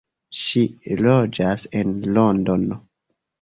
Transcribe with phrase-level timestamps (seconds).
[0.43, 0.61] Ŝi
[1.01, 2.81] loĝas en Londono.